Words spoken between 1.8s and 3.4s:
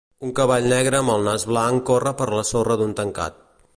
corre per la sorra d'un tancat.